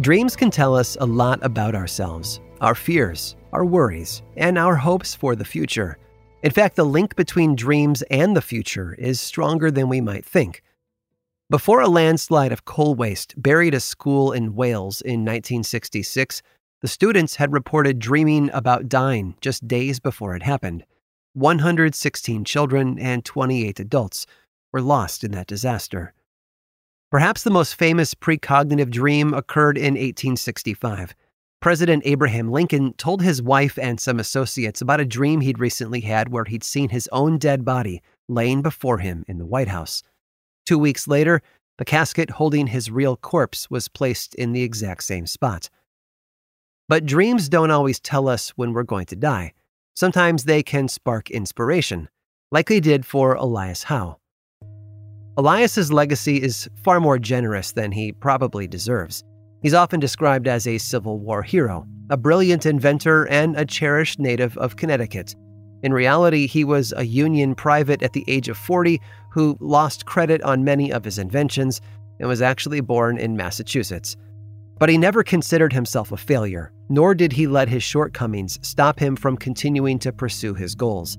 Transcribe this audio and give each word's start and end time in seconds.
Dreams 0.00 0.34
can 0.34 0.50
tell 0.50 0.74
us 0.74 0.96
a 0.98 1.04
lot 1.04 1.40
about 1.42 1.74
ourselves, 1.74 2.40
our 2.62 2.74
fears, 2.74 3.36
our 3.52 3.66
worries, 3.66 4.22
and 4.34 4.56
our 4.56 4.74
hopes 4.74 5.14
for 5.14 5.36
the 5.36 5.44
future. 5.44 5.98
In 6.42 6.52
fact, 6.52 6.76
the 6.76 6.84
link 6.84 7.16
between 7.16 7.54
dreams 7.54 8.00
and 8.10 8.34
the 8.34 8.40
future 8.40 8.94
is 8.94 9.20
stronger 9.20 9.70
than 9.70 9.90
we 9.90 10.00
might 10.00 10.24
think. 10.24 10.62
Before 11.50 11.82
a 11.82 11.86
landslide 11.88 12.50
of 12.50 12.64
coal 12.64 12.94
waste 12.94 13.34
buried 13.36 13.74
a 13.74 13.80
school 13.80 14.32
in 14.32 14.54
Wales 14.54 15.02
in 15.02 15.20
1966, 15.20 16.40
the 16.80 16.88
students 16.88 17.36
had 17.36 17.52
reported 17.52 17.98
dreaming 17.98 18.48
about 18.54 18.88
dying 18.88 19.34
just 19.42 19.68
days 19.68 20.00
before 20.00 20.34
it 20.34 20.42
happened. 20.42 20.86
116 21.34 22.46
children 22.46 22.98
and 22.98 23.22
28 23.22 23.78
adults 23.78 24.26
were 24.72 24.80
lost 24.80 25.24
in 25.24 25.32
that 25.32 25.46
disaster. 25.46 26.14
Perhaps 27.10 27.42
the 27.42 27.50
most 27.50 27.74
famous 27.74 28.14
precognitive 28.14 28.88
dream 28.88 29.34
occurred 29.34 29.76
in 29.76 29.94
1865. 29.94 31.12
President 31.60 32.04
Abraham 32.06 32.52
Lincoln 32.52 32.92
told 32.94 33.20
his 33.20 33.42
wife 33.42 33.76
and 33.80 33.98
some 33.98 34.20
associates 34.20 34.80
about 34.80 35.00
a 35.00 35.04
dream 35.04 35.40
he'd 35.40 35.58
recently 35.58 36.02
had 36.02 36.28
where 36.28 36.44
he'd 36.44 36.62
seen 36.62 36.88
his 36.88 37.08
own 37.10 37.36
dead 37.36 37.64
body 37.64 38.00
laying 38.28 38.62
before 38.62 38.98
him 38.98 39.24
in 39.26 39.38
the 39.38 39.44
White 39.44 39.66
House. 39.66 40.04
Two 40.66 40.78
weeks 40.78 41.08
later, 41.08 41.42
the 41.78 41.84
casket 41.84 42.30
holding 42.30 42.68
his 42.68 42.92
real 42.92 43.16
corpse 43.16 43.68
was 43.68 43.88
placed 43.88 44.36
in 44.36 44.52
the 44.52 44.62
exact 44.62 45.02
same 45.02 45.26
spot. 45.26 45.68
But 46.88 47.06
dreams 47.06 47.48
don't 47.48 47.72
always 47.72 47.98
tell 47.98 48.28
us 48.28 48.50
when 48.50 48.72
we're 48.72 48.84
going 48.84 49.06
to 49.06 49.16
die. 49.16 49.52
Sometimes 49.96 50.44
they 50.44 50.62
can 50.62 50.86
spark 50.86 51.28
inspiration, 51.28 52.08
like 52.52 52.68
they 52.68 52.78
did 52.78 53.04
for 53.04 53.34
Elias 53.34 53.82
Howe. 53.82 54.19
Elias's 55.40 55.90
legacy 55.90 56.36
is 56.36 56.68
far 56.84 57.00
more 57.00 57.18
generous 57.18 57.72
than 57.72 57.90
he 57.92 58.12
probably 58.12 58.66
deserves. 58.66 59.24
He's 59.62 59.72
often 59.72 59.98
described 59.98 60.46
as 60.46 60.66
a 60.66 60.76
Civil 60.76 61.18
War 61.18 61.42
hero, 61.42 61.86
a 62.10 62.18
brilliant 62.18 62.66
inventor, 62.66 63.26
and 63.28 63.56
a 63.56 63.64
cherished 63.64 64.18
native 64.18 64.54
of 64.58 64.76
Connecticut. 64.76 65.34
In 65.82 65.94
reality, 65.94 66.46
he 66.46 66.62
was 66.62 66.92
a 66.94 67.06
Union 67.06 67.54
private 67.54 68.02
at 68.02 68.12
the 68.12 68.26
age 68.28 68.50
of 68.50 68.58
40 68.58 69.00
who 69.32 69.56
lost 69.60 70.04
credit 70.04 70.42
on 70.42 70.62
many 70.62 70.92
of 70.92 71.06
his 71.06 71.18
inventions 71.18 71.80
and 72.18 72.28
was 72.28 72.42
actually 72.42 72.82
born 72.82 73.16
in 73.16 73.34
Massachusetts. 73.34 74.18
But 74.78 74.90
he 74.90 74.98
never 74.98 75.24
considered 75.24 75.72
himself 75.72 76.12
a 76.12 76.18
failure, 76.18 76.70
nor 76.90 77.14
did 77.14 77.32
he 77.32 77.46
let 77.46 77.70
his 77.70 77.82
shortcomings 77.82 78.58
stop 78.60 78.98
him 78.98 79.16
from 79.16 79.38
continuing 79.38 79.98
to 80.00 80.12
pursue 80.12 80.52
his 80.52 80.74
goals. 80.74 81.16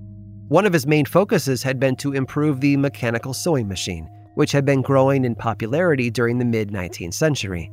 One 0.52 0.66
of 0.66 0.74
his 0.74 0.86
main 0.86 1.06
focuses 1.06 1.64
had 1.64 1.80
been 1.80 1.96
to 1.96 2.12
improve 2.12 2.60
the 2.60 2.76
mechanical 2.76 3.34
sewing 3.34 3.70
machine, 3.70 4.10
which 4.36 4.52
had 4.52 4.66
been 4.66 4.82
growing 4.82 5.26
in 5.26 5.36
popularity 5.36 6.10
during 6.10 6.38
the 6.38 6.46
mid 6.46 6.70
19th 6.70 7.14
century. 7.14 7.72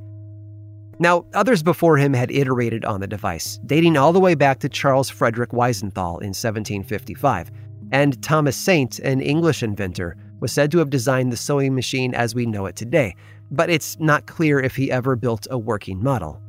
Now, 1.00 1.26
others 1.32 1.62
before 1.62 1.96
him 1.96 2.12
had 2.12 2.30
iterated 2.30 2.84
on 2.84 3.00
the 3.00 3.06
device, 3.06 3.60
dating 3.66 3.96
all 3.96 4.12
the 4.12 4.20
way 4.20 4.34
back 4.34 4.58
to 4.60 4.68
Charles 4.68 5.08
Frederick 5.08 5.50
Wiesenthal 5.50 6.20
in 6.20 6.34
1755, 6.34 7.50
and 7.92 8.20
Thomas 8.20 8.56
Saint, 8.56 8.98
an 8.98 9.20
English 9.20 9.62
inventor, 9.62 10.16
was 10.40 10.52
said 10.52 10.70
to 10.72 10.78
have 10.78 10.90
designed 10.90 11.32
the 11.32 11.36
sewing 11.36 11.74
machine 11.74 12.14
as 12.14 12.34
we 12.34 12.46
know 12.46 12.66
it 12.66 12.76
today, 12.76 13.14
but 13.50 13.70
it's 13.70 13.98
not 14.00 14.26
clear 14.26 14.60
if 14.60 14.76
he 14.76 14.90
ever 14.90 15.16
built 15.16 15.46
a 15.50 15.58
working 15.58 16.02
model. 16.02 16.40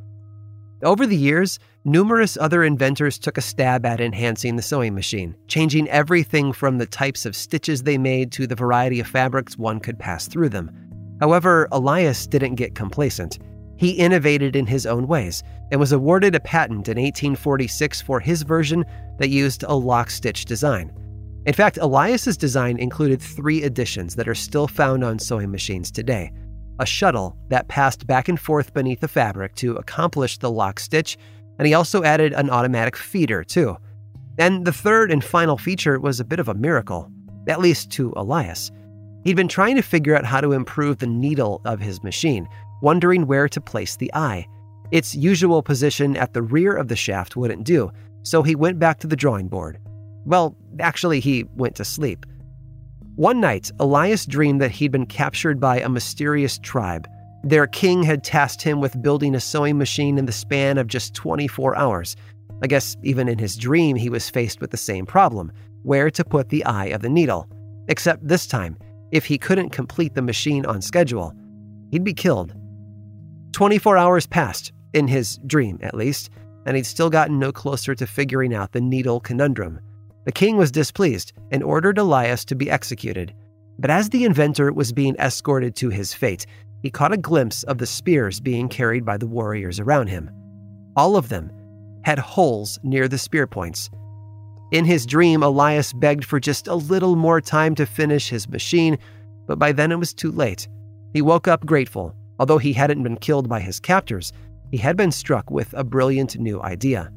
Over 0.82 1.06
the 1.06 1.18
years, 1.18 1.60
numerous 1.84 2.38
other 2.38 2.64
inventors 2.64 3.20
took 3.20 3.38
a 3.38 3.42
stab 3.42 3.86
at 3.86 4.00
enhancing 4.00 4.56
the 4.56 4.62
sewing 4.62 4.96
machine, 4.96 5.36
changing 5.50 5.90
everything 5.90 6.54
from 6.54 6.78
the 6.78 6.86
types 6.86 7.26
of 7.26 7.36
stitches 7.36 7.84
they 7.84 7.98
made 7.98 8.32
to 8.34 8.48
the 8.48 8.56
variety 8.56 9.02
of 9.02 9.08
fabrics 9.08 9.58
one 9.58 9.82
could 9.82 10.00
pass 10.00 10.26
through 10.26 10.48
them. 10.48 10.72
However, 11.20 11.68
Elias 11.74 12.26
didn't 12.28 12.56
get 12.56 12.76
complacent. 12.76 13.40
He 13.76 13.92
innovated 13.92 14.56
in 14.56 14.68
his 14.68 14.86
own 14.86 15.06
ways 15.06 15.44
and 15.70 15.82
was 15.82 15.92
awarded 15.92 16.34
a 16.34 16.40
patent 16.40 16.88
in 16.88 16.96
1846 16.96 18.02
for 18.02 18.22
his 18.22 18.44
version 18.44 18.86
that 19.18 19.30
used 19.30 19.64
a 19.64 19.76
lock 19.76 20.10
stitch 20.10 20.46
design. 20.46 20.94
In 21.46 21.54
fact, 21.54 21.78
Elias's 21.78 22.38
design 22.38 22.78
included 22.78 23.22
three 23.22 23.64
additions 23.64 24.16
that 24.16 24.30
are 24.30 24.36
still 24.36 24.68
found 24.68 25.04
on 25.04 25.20
sewing 25.20 25.52
machines 25.52 25.92
today 25.92 26.32
a 26.80 26.86
shuttle 26.86 27.38
that 27.50 27.68
passed 27.68 28.08
back 28.08 28.30
and 28.30 28.40
forth 28.40 28.74
beneath 28.74 29.02
the 29.02 29.08
fabric 29.08 29.56
to 29.56 29.76
accomplish 29.76 30.38
the 30.38 30.50
lock 30.50 30.80
stitch, 30.80 31.18
and 31.58 31.68
he 31.68 31.74
also 31.74 32.04
added 32.04 32.34
an 32.34 32.50
automatic 32.50 32.96
feeder, 32.96 33.44
too. 33.44 33.78
And 34.38 34.66
the 34.66 34.74
third 34.74 35.12
and 35.12 35.24
final 35.24 35.58
feature 35.58 36.00
was 36.00 36.20
a 36.20 36.26
bit 36.26 36.40
of 36.40 36.48
a 36.48 36.54
miracle, 36.54 37.12
at 37.48 37.60
least 37.60 37.92
to 37.92 38.14
Elias. 38.16 38.72
He'd 39.26 39.36
been 39.36 39.50
trying 39.50 39.76
to 39.76 39.82
figure 39.82 40.16
out 40.16 40.26
how 40.26 40.40
to 40.40 40.54
improve 40.54 40.98
the 40.98 41.08
needle 41.08 41.62
of 41.66 41.82
his 41.82 42.02
machine, 42.04 42.48
wondering 42.82 43.28
where 43.28 43.50
to 43.50 43.60
place 43.60 43.98
the 43.98 44.12
eye. 44.14 44.48
Its 44.92 45.14
usual 45.14 45.62
position 45.62 46.16
at 46.16 46.34
the 46.34 46.42
rear 46.42 46.76
of 46.76 46.88
the 46.88 46.96
shaft 46.96 47.36
wouldn't 47.36 47.66
do, 47.66 47.92
so 48.24 48.42
he 48.42 48.56
went 48.56 48.80
back 48.80 49.00
to 49.00 49.08
the 49.08 49.16
drawing 49.16 49.50
board. 49.50 49.78
Well, 50.26 50.56
actually, 50.80 51.20
he 51.20 51.44
went 51.56 51.76
to 51.76 51.86
sleep. 51.86 52.26
One 53.20 53.42
night, 53.42 53.70
Elias 53.82 54.26
dreamed 54.26 54.62
that 54.62 54.72
he'd 54.72 54.94
been 54.94 55.06
captured 55.06 55.60
by 55.60 55.82
a 55.82 55.90
mysterious 55.90 56.58
tribe. 56.58 57.06
Their 57.44 57.68
king 57.68 58.02
had 58.02 58.24
tasked 58.24 58.62
him 58.62 58.80
with 58.80 59.02
building 59.02 59.36
a 59.36 59.42
sewing 59.42 59.78
machine 59.78 60.18
in 60.18 60.26
the 60.26 60.32
span 60.32 60.78
of 60.78 60.88
just 60.88 61.16
24 61.16 61.76
hours. 61.76 62.16
I 62.64 62.68
guess 62.68 62.96
even 63.04 63.28
in 63.28 63.38
his 63.38 63.58
dream, 63.58 63.98
he 63.98 64.10
was 64.10 64.30
faced 64.30 64.62
with 64.62 64.72
the 64.72 64.78
same 64.78 65.06
problem 65.06 65.52
where 65.84 66.10
to 66.10 66.24
put 66.24 66.48
the 66.48 66.64
eye 66.64 66.86
of 66.86 67.02
the 67.02 67.10
needle. 67.10 67.50
Except 67.90 68.26
this 68.26 68.48
time, 68.48 68.78
if 69.12 69.26
he 69.26 69.38
couldn't 69.38 69.72
complete 69.72 70.14
the 70.14 70.22
machine 70.22 70.66
on 70.66 70.82
schedule, 70.82 71.34
he'd 71.92 72.06
be 72.06 72.14
killed. 72.14 72.54
24 73.52 73.98
hours 73.98 74.28
passed, 74.28 74.72
in 74.94 75.10
his 75.10 75.40
dream 75.46 75.78
at 75.82 75.94
least, 75.94 76.30
and 76.66 76.78
he'd 76.78 76.86
still 76.86 77.10
gotten 77.10 77.38
no 77.38 77.52
closer 77.52 77.94
to 77.96 78.08
figuring 78.08 78.54
out 78.54 78.72
the 78.72 78.80
needle 78.80 79.20
conundrum. 79.20 79.82
The 80.30 80.34
king 80.34 80.58
was 80.58 80.72
displeased 80.72 81.34
and 81.50 81.64
ordered 81.64 81.98
Elias 81.98 82.46
to 82.46 82.56
be 82.56 82.70
executed. 82.70 83.34
But 83.80 83.90
as 83.90 84.10
the 84.10 84.26
inventor 84.26 84.72
was 84.72 84.94
being 84.94 85.16
escorted 85.16 85.76
to 85.78 85.90
his 85.90 86.14
fate, 86.14 86.46
he 86.84 86.92
caught 86.92 87.12
a 87.12 87.18
glimpse 87.18 87.64
of 87.64 87.80
the 87.80 87.88
spears 87.88 88.40
being 88.40 88.70
carried 88.70 89.04
by 89.04 89.18
the 89.18 89.26
warriors 89.26 89.80
around 89.80 90.06
him. 90.06 90.30
All 90.96 91.16
of 91.16 91.30
them 91.30 91.52
had 92.04 92.20
holes 92.20 92.78
near 92.84 93.08
the 93.08 93.18
spear 93.18 93.48
points. 93.48 93.90
In 94.72 94.86
his 94.86 95.08
dream, 95.08 95.42
Elias 95.42 95.94
begged 95.94 96.26
for 96.26 96.40
just 96.40 96.68
a 96.68 96.76
little 96.76 97.16
more 97.16 97.42
time 97.42 97.74
to 97.74 97.88
finish 97.88 98.30
his 98.30 98.48
machine, 98.48 99.00
but 99.48 99.58
by 99.58 99.72
then 99.72 99.92
it 99.92 99.98
was 99.98 100.14
too 100.14 100.32
late. 100.32 100.68
He 101.12 101.24
woke 101.24 101.48
up 101.48 101.66
grateful. 101.66 102.14
Although 102.38 102.60
he 102.60 102.74
hadn't 102.74 103.02
been 103.02 103.18
killed 103.18 103.50
by 103.50 103.62
his 103.62 103.80
captors, 103.80 104.32
he 104.70 104.78
had 104.78 104.96
been 104.96 105.12
struck 105.12 105.50
with 105.50 105.74
a 105.74 105.84
brilliant 105.84 106.38
new 106.38 106.62
idea. 106.62 107.12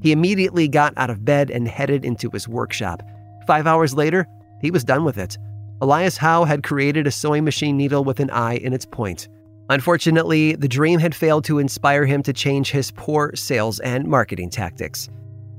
He 0.00 0.12
immediately 0.12 0.68
got 0.68 0.94
out 0.96 1.10
of 1.10 1.24
bed 1.24 1.50
and 1.50 1.68
headed 1.68 2.04
into 2.04 2.30
his 2.30 2.48
workshop. 2.48 3.02
Five 3.46 3.66
hours 3.66 3.94
later, 3.94 4.26
he 4.60 4.70
was 4.70 4.84
done 4.84 5.04
with 5.04 5.18
it. 5.18 5.36
Elias 5.82 6.16
Howe 6.16 6.44
had 6.44 6.62
created 6.62 7.06
a 7.06 7.10
sewing 7.10 7.44
machine 7.44 7.76
needle 7.76 8.04
with 8.04 8.20
an 8.20 8.30
eye 8.30 8.56
in 8.56 8.72
its 8.72 8.84
point. 8.84 9.28
Unfortunately, 9.70 10.54
the 10.56 10.68
dream 10.68 10.98
had 10.98 11.14
failed 11.14 11.44
to 11.44 11.58
inspire 11.58 12.04
him 12.04 12.22
to 12.24 12.32
change 12.32 12.70
his 12.70 12.90
poor 12.90 13.34
sales 13.34 13.78
and 13.80 14.06
marketing 14.06 14.50
tactics. 14.50 15.08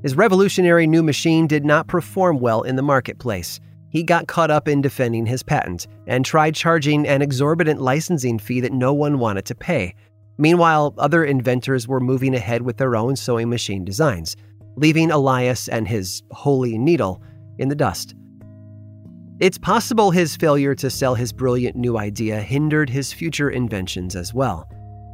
His 0.03 0.15
revolutionary 0.15 0.85
new 0.85 1.01
machine 1.01 1.47
did 1.47 1.63
not 1.63 1.87
perform 1.87 2.39
well 2.39 2.63
in 2.63 2.75
the 2.75 2.81
marketplace. 2.81 3.59
he 3.91 4.03
got 4.03 4.27
caught 4.27 4.49
up 4.49 4.67
in 4.67 4.81
defending 4.81 5.25
his 5.25 5.43
patent 5.43 5.85
and 6.07 6.23
tried 6.25 6.55
charging 6.55 7.05
an 7.05 7.21
exorbitant 7.21 7.81
licensing 7.81 8.39
fee 8.39 8.61
that 8.61 8.71
no 8.71 8.93
one 8.93 9.19
wanted 9.19 9.45
to 9.45 9.53
pay. 9.53 9.93
Meanwhile, 10.41 10.95
other 10.97 11.23
inventors 11.23 11.87
were 11.87 11.99
moving 11.99 12.33
ahead 12.33 12.63
with 12.63 12.77
their 12.77 12.95
own 12.95 13.15
sewing 13.15 13.47
machine 13.47 13.85
designs, 13.85 14.35
leaving 14.75 15.11
Elias 15.11 15.67
and 15.67 15.87
his 15.87 16.23
holy 16.31 16.79
needle 16.79 17.21
in 17.59 17.69
the 17.69 17.75
dust. 17.75 18.15
It's 19.39 19.59
possible 19.59 20.09
his 20.09 20.35
failure 20.35 20.73
to 20.73 20.89
sell 20.89 21.13
his 21.13 21.31
brilliant 21.31 21.75
new 21.75 21.95
idea 21.99 22.41
hindered 22.41 22.89
his 22.89 23.13
future 23.13 23.51
inventions 23.51 24.15
as 24.15 24.33
well. 24.33 24.67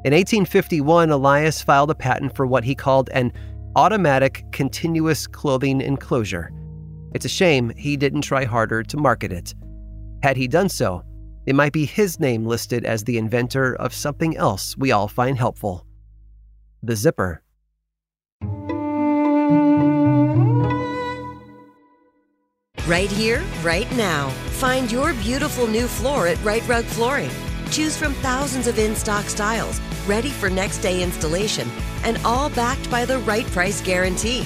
In 0.06 0.14
1851, 0.14 1.10
Elias 1.10 1.62
filed 1.62 1.92
a 1.92 1.96
patent 1.96 2.34
for 2.34 2.48
what 2.48 2.64
he 2.64 2.74
called 2.74 3.10
an 3.10 3.34
automatic 3.76 4.46
continuous 4.54 5.28
clothing 5.28 5.82
enclosure. 5.82 6.54
It's 7.14 7.26
a 7.26 7.30
shame 7.30 7.74
he 7.76 7.98
didn't 7.98 8.22
try 8.22 8.46
harder 8.46 8.82
to 8.82 8.96
market 8.96 9.34
it. 9.34 9.54
Had 10.24 10.38
he 10.38 10.48
done 10.48 10.70
so, 10.70 11.04
it 11.48 11.56
might 11.56 11.74
be 11.74 11.86
his 11.86 12.20
name 12.20 12.46
listed 12.46 12.86
as 12.86 13.06
the 13.06 13.18
inventor 13.18 13.74
of 13.76 13.94
something 13.94 14.38
else 14.38 14.78
we 14.78 14.92
all 14.92 15.08
find 15.08 15.40
helpful 15.40 15.84
the 16.84 16.96
zipper. 16.96 17.42
Right 22.86 23.12
here, 23.12 23.44
right 23.64 23.92
now. 23.98 24.30
Find 24.60 24.90
your 24.92 25.14
beautiful 25.16 25.68
new 25.68 25.88
floor 25.88 26.28
at 26.28 26.42
Rite 26.44 26.66
Rug 26.68 26.86
Flooring. 26.86 27.32
Choose 27.72 27.98
from 27.98 28.14
thousands 28.16 28.68
of 28.68 28.80
in 28.80 28.96
stock 28.96 29.26
styles, 29.26 29.82
ready 30.06 30.30
for 30.30 30.50
next 30.50 30.78
day 30.78 31.04
installation, 31.04 31.68
and 32.04 32.18
all 32.24 32.50
backed 32.52 32.90
by 32.90 33.04
the 33.04 33.20
right 33.20 33.46
price 33.48 33.82
guarantee. 33.82 34.46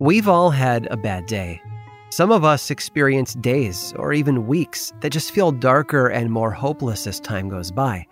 We've 0.00 0.28
all 0.28 0.48
had 0.48 0.86
a 0.90 0.96
bad 0.96 1.26
day. 1.26 1.60
Some 2.08 2.32
of 2.32 2.42
us 2.42 2.70
experience 2.70 3.34
days 3.34 3.92
or 3.96 4.14
even 4.14 4.46
weeks 4.46 4.94
that 5.00 5.12
just 5.12 5.30
feel 5.30 5.52
darker 5.52 6.08
and 6.08 6.32
more 6.32 6.50
hopeless 6.50 7.06
as 7.06 7.20
time 7.20 7.50
goes 7.50 7.70
by. 7.70 8.06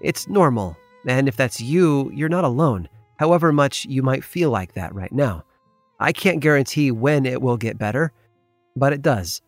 It's 0.00 0.26
normal, 0.26 0.74
and 1.06 1.28
if 1.28 1.36
that's 1.36 1.60
you, 1.60 2.10
you're 2.14 2.30
not 2.30 2.44
alone, 2.44 2.88
however 3.18 3.52
much 3.52 3.84
you 3.84 4.02
might 4.02 4.24
feel 4.24 4.48
like 4.48 4.72
that 4.72 4.94
right 4.94 5.12
now. 5.12 5.44
I 6.00 6.12
can't 6.12 6.40
guarantee 6.40 6.90
when 6.90 7.26
it 7.26 7.42
will 7.42 7.58
get 7.58 7.76
better, 7.76 8.10
but 8.74 8.94
it 8.94 9.02
does. 9.02 9.42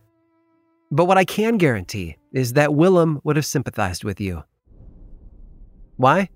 But 0.90 1.06
what 1.06 1.16
I 1.16 1.25
can 1.25 1.56
guarantee 1.56 2.19
is 2.31 2.52
that 2.52 2.75
Willem 2.75 3.22
would 3.25 3.37
have 3.37 3.46
sympathized 3.46 4.04
with 4.04 4.20
you. 4.20 4.44
Why? 5.96 6.28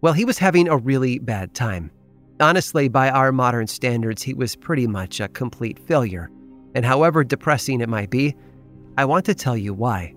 Well, 0.00 0.14
he 0.14 0.24
was 0.24 0.38
having 0.38 0.68
a 0.68 0.78
really 0.78 1.18
bad 1.18 1.52
time. 1.52 1.90
Honestly, 2.40 2.88
by 2.88 3.10
our 3.10 3.32
modern 3.32 3.66
standards, 3.66 4.22
he 4.22 4.34
was 4.34 4.56
pretty 4.56 4.86
much 4.86 5.20
a 5.20 5.28
complete 5.28 5.78
failure. 5.86 6.30
And 6.74 6.84
however 6.84 7.22
depressing 7.24 7.80
it 7.80 7.88
might 7.88 8.10
be, 8.10 8.34
I 8.96 9.04
want 9.04 9.24
to 9.26 9.34
tell 9.34 9.56
you 9.56 9.74
why. 9.74 10.14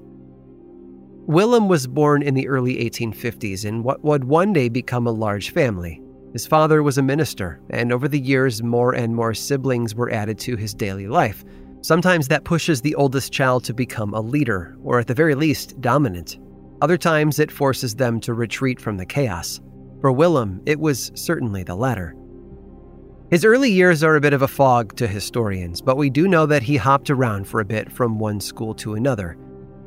Willem 1.28 1.68
was 1.68 1.88
born 1.88 2.22
in 2.22 2.36
the 2.36 2.48
early 2.48 2.78
1850s 2.78 3.66
in 3.66 3.84
what 3.84 4.04
would 4.04 4.26
one 4.26 4.54
day 4.54 4.70
become 4.70 5.08
a 5.08 5.12
large 5.12 5.52
family. 5.52 6.02
His 6.34 6.46
father 6.46 6.84
was 6.84 6.98
a 6.98 7.02
minister, 7.02 7.62
and 7.70 7.92
over 7.92 8.08
the 8.08 8.20
years, 8.20 8.62
more 8.62 8.94
and 8.94 9.16
more 9.16 9.34
siblings 9.34 9.96
were 9.96 10.12
added 10.12 10.38
to 10.40 10.56
his 10.56 10.74
daily 10.74 11.08
life. 11.08 11.44
Sometimes 11.82 12.28
that 12.28 12.44
pushes 12.44 12.82
the 12.82 12.96
oldest 12.96 13.32
child 13.32 13.64
to 13.64 13.74
become 13.74 14.14
a 14.14 14.22
leader, 14.22 14.76
or 14.84 15.00
at 15.00 15.08
the 15.08 15.14
very 15.14 15.34
least, 15.34 15.80
dominant. 15.82 16.38
Other 16.82 16.98
times, 16.98 17.40
it 17.40 17.52
forces 17.52 17.96
them 17.96 18.20
to 18.20 18.34
retreat 18.34 18.82
from 18.82 18.98
the 18.98 19.06
chaos. 19.06 19.62
For 20.06 20.12
Willem, 20.12 20.62
it 20.68 20.80
was 20.80 21.12
certainly 21.16 21.64
the 21.64 21.74
latter. 21.74 22.16
His 23.32 23.44
early 23.44 23.72
years 23.72 24.04
are 24.04 24.16
a 24.16 24.22
bit 24.22 24.34
of 24.34 24.44
a 24.44 24.48
fog 24.48 24.96
to 24.98 25.08
historians, 25.08 25.82
but 25.82 25.98
we 25.98 26.12
do 26.12 26.28
know 26.28 26.46
that 26.46 26.62
he 26.62 26.78
hopped 26.78 27.10
around 27.10 27.48
for 27.48 27.60
a 27.60 27.66
bit 27.66 27.92
from 27.92 28.20
one 28.20 28.40
school 28.40 28.76
to 28.76 28.94
another. 28.94 29.36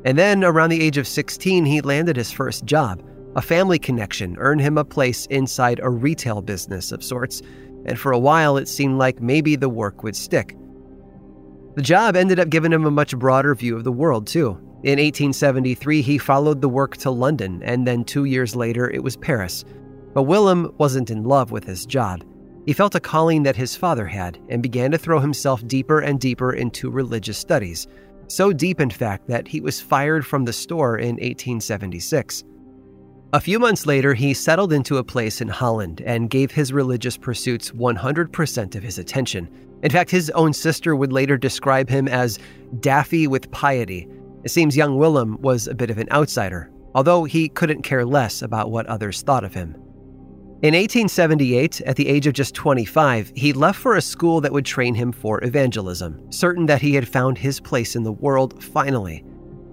And 0.03 0.17
then, 0.17 0.43
around 0.43 0.71
the 0.71 0.83
age 0.83 0.97
of 0.97 1.07
16, 1.07 1.63
he 1.63 1.79
landed 1.79 2.17
his 2.17 2.33
first 2.33 2.65
job. 2.65 3.01
A 3.37 3.41
family 3.41 3.79
connection 3.79 4.35
earned 4.39 4.59
him 4.59 4.77
a 4.77 4.83
place 4.83 5.25
inside 5.27 5.79
a 5.81 5.89
retail 5.89 6.41
business 6.41 6.91
of 6.91 7.01
sorts, 7.01 7.41
and 7.85 7.97
for 7.97 8.11
a 8.11 8.19
while 8.19 8.57
it 8.57 8.67
seemed 8.67 8.97
like 8.97 9.21
maybe 9.21 9.55
the 9.55 9.69
work 9.69 10.03
would 10.03 10.17
stick. 10.17 10.57
The 11.75 11.81
job 11.81 12.17
ended 12.17 12.41
up 12.41 12.49
giving 12.49 12.73
him 12.73 12.83
a 12.83 12.91
much 12.91 13.17
broader 13.17 13.55
view 13.55 13.77
of 13.77 13.85
the 13.85 13.93
world, 13.93 14.27
too. 14.27 14.49
In 14.83 14.99
1873, 14.99 16.01
he 16.01 16.17
followed 16.17 16.59
the 16.59 16.67
work 16.67 16.97
to 16.97 17.09
London, 17.09 17.63
and 17.63 17.87
then 17.87 18.03
two 18.03 18.25
years 18.25 18.53
later, 18.53 18.89
it 18.89 19.01
was 19.01 19.15
Paris. 19.15 19.63
But 20.13 20.23
Willem 20.23 20.73
wasn't 20.77 21.11
in 21.11 21.23
love 21.23 21.51
with 21.51 21.63
his 21.63 21.85
job. 21.85 22.23
He 22.65 22.73
felt 22.73 22.95
a 22.95 22.99
calling 22.99 23.43
that 23.43 23.55
his 23.55 23.75
father 23.75 24.05
had 24.05 24.37
and 24.49 24.61
began 24.61 24.91
to 24.91 24.97
throw 24.97 25.19
himself 25.19 25.65
deeper 25.67 26.01
and 26.01 26.19
deeper 26.19 26.53
into 26.53 26.89
religious 26.89 27.37
studies. 27.37 27.87
So 28.27 28.53
deep, 28.53 28.79
in 28.79 28.89
fact, 28.89 29.27
that 29.27 29.47
he 29.47 29.61
was 29.61 29.81
fired 29.81 30.25
from 30.25 30.45
the 30.45 30.53
store 30.53 30.97
in 30.97 31.15
1876. 31.15 32.43
A 33.31 33.39
few 33.39 33.59
months 33.59 33.85
later, 33.85 34.13
he 34.13 34.33
settled 34.33 34.73
into 34.73 34.97
a 34.97 35.03
place 35.03 35.39
in 35.39 35.47
Holland 35.47 36.01
and 36.05 36.29
gave 36.29 36.51
his 36.51 36.73
religious 36.73 37.15
pursuits 37.15 37.71
100% 37.71 38.75
of 38.75 38.83
his 38.83 38.97
attention. 38.97 39.47
In 39.83 39.91
fact, 39.91 40.09
his 40.09 40.31
own 40.31 40.51
sister 40.51 40.95
would 40.95 41.13
later 41.13 41.37
describe 41.37 41.89
him 41.89 42.07
as 42.07 42.39
daffy 42.79 43.27
with 43.27 43.51
piety. 43.51 44.07
It 44.43 44.49
seems 44.49 44.75
young 44.75 44.97
Willem 44.97 45.39
was 45.41 45.67
a 45.67 45.75
bit 45.75 45.91
of 45.91 45.99
an 45.99 46.11
outsider, 46.11 46.71
although 46.95 47.23
he 47.23 47.49
couldn't 47.49 47.83
care 47.83 48.05
less 48.05 48.41
about 48.41 48.71
what 48.71 48.87
others 48.87 49.21
thought 49.21 49.43
of 49.43 49.53
him. 49.53 49.75
In 50.61 50.73
1878, 50.73 51.79
at 51.81 51.95
the 51.95 52.09
age 52.09 52.27
of 52.27 52.33
just 52.33 52.53
25, 52.53 53.31
he 53.33 53.53
left 53.53 53.79
for 53.79 53.95
a 53.95 54.01
school 54.01 54.41
that 54.41 54.51
would 54.51 54.65
train 54.65 54.93
him 54.93 55.13
for 55.13 55.41
evangelism, 55.41 56.29
certain 56.33 56.65
that 56.65 56.81
he 56.81 56.93
had 56.93 57.07
found 57.07 57.37
his 57.37 57.61
place 57.61 57.95
in 57.95 58.03
the 58.03 58.11
world 58.11 58.61
finally. 58.61 59.23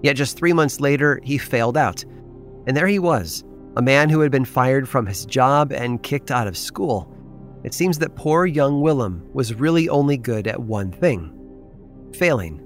Yet 0.01 0.15
just 0.15 0.37
three 0.37 0.53
months 0.53 0.79
later, 0.79 1.19
he 1.25 1.37
failed 1.37 1.75
out. 1.75 2.05
And 2.67 2.77
there 2.77 2.87
he 2.87 2.99
was, 2.99 3.43
a 3.75 3.81
man 3.81 4.09
who 4.09 4.21
had 4.21 4.31
been 4.31 4.45
fired 4.45 4.87
from 4.87 5.05
his 5.05 5.25
job 5.25 5.73
and 5.73 6.01
kicked 6.03 6.31
out 6.31 6.47
of 6.47 6.55
school. 6.55 7.13
It 7.65 7.73
seems 7.73 7.99
that 7.99 8.15
poor 8.15 8.45
young 8.45 8.79
Willem 8.79 9.27
was 9.33 9.53
really 9.53 9.89
only 9.89 10.15
good 10.15 10.47
at 10.47 10.61
one 10.61 10.93
thing 10.93 11.33
failing. 12.13 12.61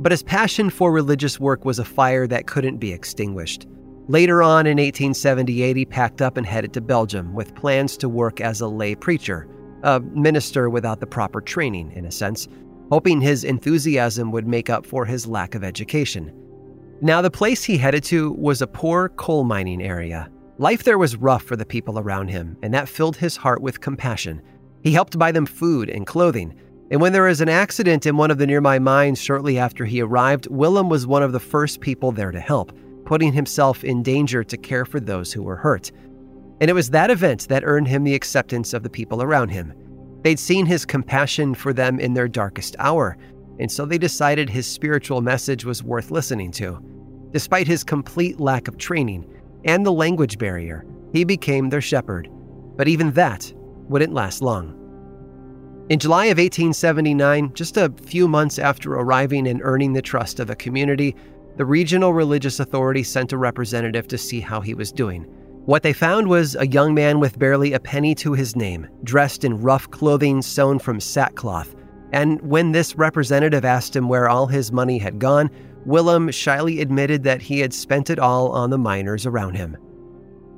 But 0.00 0.12
his 0.12 0.22
passion 0.22 0.68
for 0.68 0.92
religious 0.92 1.40
work 1.40 1.64
was 1.64 1.78
a 1.78 1.84
fire 1.84 2.26
that 2.26 2.46
couldn't 2.46 2.76
be 2.76 2.92
extinguished. 2.92 3.66
Later 4.08 4.40
on 4.40 4.66
in 4.66 4.78
1878, 4.78 5.76
he 5.76 5.84
packed 5.84 6.22
up 6.22 6.36
and 6.36 6.46
headed 6.46 6.72
to 6.74 6.80
Belgium 6.80 7.34
with 7.34 7.56
plans 7.56 7.96
to 7.96 8.08
work 8.08 8.40
as 8.40 8.60
a 8.60 8.68
lay 8.68 8.94
preacher, 8.94 9.48
a 9.82 9.98
minister 9.98 10.70
without 10.70 11.00
the 11.00 11.06
proper 11.06 11.40
training, 11.40 11.90
in 11.90 12.04
a 12.04 12.10
sense, 12.12 12.46
hoping 12.92 13.20
his 13.20 13.42
enthusiasm 13.42 14.30
would 14.30 14.46
make 14.46 14.70
up 14.70 14.86
for 14.86 15.04
his 15.04 15.26
lack 15.26 15.56
of 15.56 15.64
education. 15.64 16.32
Now, 17.00 17.20
the 17.20 17.32
place 17.32 17.64
he 17.64 17.76
headed 17.76 18.04
to 18.04 18.30
was 18.34 18.62
a 18.62 18.68
poor 18.68 19.08
coal 19.08 19.42
mining 19.42 19.82
area. 19.82 20.30
Life 20.58 20.84
there 20.84 20.98
was 20.98 21.16
rough 21.16 21.42
for 21.42 21.56
the 21.56 21.66
people 21.66 21.98
around 21.98 22.28
him, 22.28 22.56
and 22.62 22.72
that 22.72 22.88
filled 22.88 23.16
his 23.16 23.36
heart 23.36 23.60
with 23.60 23.80
compassion. 23.80 24.40
He 24.84 24.92
helped 24.92 25.18
buy 25.18 25.32
them 25.32 25.46
food 25.46 25.90
and 25.90 26.06
clothing. 26.06 26.54
And 26.92 27.00
when 27.00 27.12
there 27.12 27.24
was 27.24 27.40
an 27.40 27.48
accident 27.48 28.06
in 28.06 28.16
one 28.16 28.30
of 28.30 28.38
the 28.38 28.46
nearby 28.46 28.78
mines 28.78 29.20
shortly 29.20 29.58
after 29.58 29.84
he 29.84 30.00
arrived, 30.00 30.46
Willem 30.48 30.88
was 30.88 31.08
one 31.08 31.24
of 31.24 31.32
the 31.32 31.40
first 31.40 31.80
people 31.80 32.12
there 32.12 32.30
to 32.30 32.38
help, 32.38 32.72
putting 33.06 33.32
himself 33.32 33.84
in 33.84 34.02
danger 34.02 34.44
to 34.44 34.56
care 34.56 34.84
for 34.84 35.00
those 35.00 35.32
who 35.32 35.42
were 35.42 35.56
hurt. 35.56 35.90
And 36.60 36.68
it 36.68 36.74
was 36.74 36.90
that 36.90 37.10
event 37.10 37.48
that 37.48 37.64
earned 37.64 37.88
him 37.88 38.04
the 38.04 38.14
acceptance 38.14 38.74
of 38.74 38.82
the 38.82 38.90
people 38.90 39.22
around 39.22 39.48
him. 39.48 39.72
They'd 40.22 40.38
seen 40.38 40.66
his 40.66 40.84
compassion 40.84 41.54
for 41.54 41.72
them 41.72 42.00
in 42.00 42.14
their 42.14 42.28
darkest 42.28 42.76
hour, 42.78 43.16
and 43.58 43.70
so 43.70 43.86
they 43.86 43.98
decided 43.98 44.50
his 44.50 44.66
spiritual 44.66 45.20
message 45.20 45.64
was 45.64 45.82
worth 45.82 46.10
listening 46.10 46.50
to. 46.52 46.78
Despite 47.32 47.66
his 47.66 47.84
complete 47.84 48.40
lack 48.40 48.68
of 48.68 48.76
training 48.76 49.30
and 49.64 49.84
the 49.84 49.92
language 49.92 50.38
barrier, 50.38 50.84
he 51.12 51.24
became 51.24 51.68
their 51.68 51.80
shepherd. 51.80 52.28
But 52.76 52.88
even 52.88 53.12
that 53.12 53.52
wouldn't 53.88 54.12
last 54.12 54.42
long. 54.42 54.74
In 55.88 56.00
July 56.00 56.26
of 56.26 56.38
1879, 56.38 57.52
just 57.54 57.76
a 57.76 57.92
few 58.02 58.26
months 58.26 58.58
after 58.58 58.94
arriving 58.94 59.46
and 59.46 59.60
earning 59.62 59.92
the 59.92 60.02
trust 60.02 60.40
of 60.40 60.48
the 60.48 60.56
community, 60.56 61.14
the 61.56 61.64
regional 61.64 62.12
religious 62.12 62.60
authority 62.60 63.02
sent 63.02 63.32
a 63.32 63.38
representative 63.38 64.06
to 64.08 64.18
see 64.18 64.40
how 64.40 64.60
he 64.60 64.74
was 64.74 64.92
doing. 64.92 65.22
What 65.64 65.82
they 65.82 65.92
found 65.92 66.28
was 66.28 66.54
a 66.54 66.66
young 66.66 66.94
man 66.94 67.18
with 67.18 67.38
barely 67.38 67.72
a 67.72 67.80
penny 67.80 68.14
to 68.16 68.34
his 68.34 68.54
name, 68.54 68.86
dressed 69.02 69.42
in 69.42 69.60
rough 69.60 69.90
clothing 69.90 70.42
sewn 70.42 70.78
from 70.78 71.00
sackcloth, 71.00 71.74
and 72.12 72.40
when 72.42 72.72
this 72.72 72.96
representative 72.96 73.64
asked 73.64 73.96
him 73.96 74.08
where 74.08 74.28
all 74.28 74.46
his 74.46 74.70
money 74.70 74.98
had 74.98 75.18
gone, 75.18 75.50
Willem 75.84 76.30
shyly 76.30 76.80
admitted 76.80 77.22
that 77.24 77.42
he 77.42 77.60
had 77.60 77.74
spent 77.74 78.10
it 78.10 78.18
all 78.18 78.52
on 78.52 78.70
the 78.70 78.78
miners 78.78 79.26
around 79.26 79.54
him. 79.54 79.76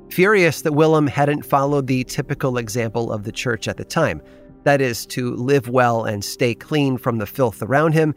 Furious 0.09 0.61
that 0.61 0.73
Willem 0.73 1.07
hadn't 1.07 1.45
followed 1.45 1.87
the 1.87 2.03
typical 2.03 2.57
example 2.57 3.11
of 3.11 3.23
the 3.23 3.31
church 3.31 3.67
at 3.67 3.77
the 3.77 3.85
time, 3.85 4.21
that 4.63 4.81
is, 4.81 5.05
to 5.07 5.35
live 5.35 5.69
well 5.69 6.03
and 6.03 6.23
stay 6.23 6.53
clean 6.53 6.97
from 6.97 7.17
the 7.17 7.25
filth 7.25 7.61
around 7.61 7.93
him, 7.93 8.13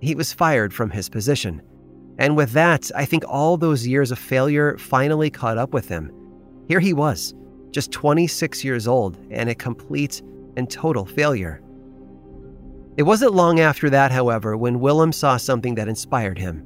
he 0.00 0.14
was 0.14 0.32
fired 0.32 0.72
from 0.72 0.90
his 0.90 1.08
position. 1.08 1.62
And 2.18 2.36
with 2.36 2.52
that, 2.52 2.90
I 2.94 3.04
think 3.04 3.24
all 3.26 3.56
those 3.56 3.86
years 3.86 4.10
of 4.10 4.18
failure 4.18 4.76
finally 4.78 5.30
caught 5.30 5.58
up 5.58 5.72
with 5.72 5.88
him. 5.88 6.12
Here 6.68 6.80
he 6.80 6.92
was, 6.92 7.34
just 7.70 7.90
26 7.92 8.64
years 8.64 8.86
old 8.86 9.16
and 9.30 9.48
a 9.48 9.54
complete 9.54 10.22
and 10.56 10.70
total 10.70 11.06
failure. 11.06 11.62
It 12.96 13.04
wasn't 13.04 13.34
long 13.34 13.60
after 13.60 13.88
that, 13.90 14.12
however, 14.12 14.56
when 14.56 14.80
Willem 14.80 15.12
saw 15.12 15.38
something 15.38 15.74
that 15.76 15.88
inspired 15.88 16.38
him. 16.38 16.62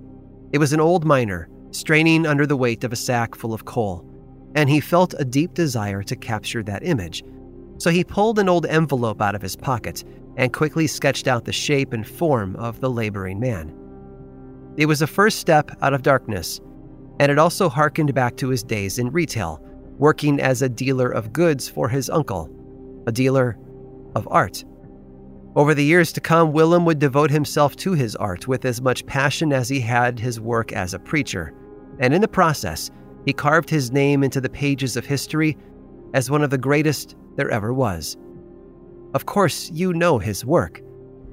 It 0.52 0.58
was 0.58 0.72
an 0.72 0.80
old 0.80 1.04
miner 1.04 1.48
straining 1.70 2.26
under 2.26 2.46
the 2.46 2.56
weight 2.56 2.82
of 2.82 2.92
a 2.92 2.96
sack 2.96 3.34
full 3.34 3.54
of 3.54 3.64
coal, 3.64 4.04
and 4.54 4.68
he 4.68 4.80
felt 4.80 5.14
a 5.18 5.24
deep 5.24 5.54
desire 5.54 6.02
to 6.02 6.16
capture 6.16 6.62
that 6.64 6.84
image. 6.84 7.22
So 7.78 7.90
he 7.90 8.02
pulled 8.02 8.38
an 8.38 8.48
old 8.48 8.66
envelope 8.66 9.20
out 9.20 9.34
of 9.34 9.42
his 9.42 9.54
pocket 9.54 10.02
and 10.36 10.52
quickly 10.52 10.86
sketched 10.86 11.28
out 11.28 11.44
the 11.44 11.52
shape 11.52 11.92
and 11.92 12.06
form 12.06 12.56
of 12.56 12.80
the 12.80 12.90
laboring 12.90 13.38
man. 13.38 13.72
It 14.76 14.86
was 14.86 15.00
a 15.00 15.06
first 15.06 15.38
step 15.38 15.70
out 15.80 15.94
of 15.94 16.02
darkness, 16.02 16.60
and 17.18 17.32
it 17.32 17.38
also 17.38 17.68
harkened 17.68 18.12
back 18.14 18.36
to 18.36 18.48
his 18.48 18.62
days 18.62 18.98
in 18.98 19.10
retail, 19.10 19.60
working 19.98 20.38
as 20.40 20.60
a 20.60 20.68
dealer 20.68 21.10
of 21.10 21.32
goods 21.32 21.68
for 21.68 21.88
his 21.88 22.10
uncle, 22.10 22.50
a 23.06 23.12
dealer 23.12 23.56
of 24.14 24.28
art. 24.30 24.64
Over 25.54 25.72
the 25.72 25.84
years 25.84 26.12
to 26.12 26.20
come, 26.20 26.52
Willem 26.52 26.84
would 26.84 26.98
devote 26.98 27.30
himself 27.30 27.74
to 27.76 27.92
his 27.92 28.14
art 28.16 28.46
with 28.46 28.66
as 28.66 28.82
much 28.82 29.06
passion 29.06 29.54
as 29.54 29.70
he 29.70 29.80
had 29.80 30.18
his 30.18 30.38
work 30.38 30.72
as 30.72 30.92
a 30.92 30.98
preacher. 30.98 31.54
And 31.98 32.12
in 32.12 32.20
the 32.20 32.28
process, 32.28 32.90
he 33.24 33.32
carved 33.32 33.70
his 33.70 33.90
name 33.90 34.22
into 34.22 34.42
the 34.42 34.50
pages 34.50 34.98
of 34.98 35.06
history 35.06 35.56
as 36.12 36.30
one 36.30 36.42
of 36.42 36.50
the 36.50 36.58
greatest 36.58 37.16
there 37.36 37.50
ever 37.50 37.72
was. 37.72 38.18
Of 39.14 39.24
course, 39.24 39.70
you 39.72 39.94
know 39.94 40.18
his 40.18 40.44
work, 40.44 40.82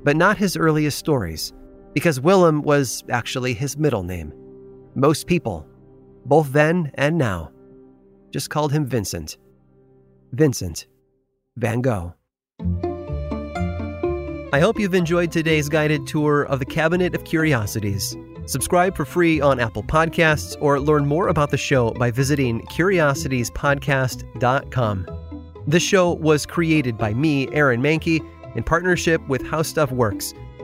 but 0.03 0.15
not 0.15 0.37
his 0.37 0.55
earliest 0.55 0.97
stories, 0.97 1.51
because 1.93 2.19
Willem 2.19 2.61
was 2.61 3.03
actually 3.09 3.53
his 3.53 3.77
middle 3.77 4.03
name. 4.03 4.33
Most 4.95 5.27
people, 5.27 5.65
both 6.25 6.51
then 6.51 6.91
and 6.95 7.17
now, 7.17 7.51
just 8.31 8.49
called 8.49 8.71
him 8.71 8.85
Vincent. 8.85 9.37
Vincent 10.31 10.87
Van 11.57 11.81
Gogh. 11.81 12.13
I 14.51 14.59
hope 14.59 14.79
you've 14.79 14.93
enjoyed 14.93 15.31
today's 15.31 15.69
guided 15.69 16.05
tour 16.05 16.43
of 16.43 16.59
the 16.59 16.65
Cabinet 16.65 17.15
of 17.15 17.23
Curiosities. 17.23 18.15
Subscribe 18.45 18.95
for 18.95 19.05
free 19.05 19.41
on 19.41 19.59
Apple 19.59 19.81
Podcasts 19.83 20.55
or 20.59 20.79
learn 20.79 21.07
more 21.07 21.29
about 21.29 21.49
the 21.49 21.57
show 21.57 21.89
by 21.91 22.11
visiting 22.11 22.61
curiositiespodcast.com. 22.67 25.07
This 25.65 25.81
show 25.81 26.11
was 26.13 26.45
created 26.45 26.97
by 26.97 27.13
me, 27.13 27.47
Aaron 27.53 27.81
Mahnke, 27.81 28.19
in 28.55 28.63
partnership 28.63 29.25
with 29.27 29.47
How 29.47 29.61
Stuff 29.61 29.91
Works. 29.91 30.33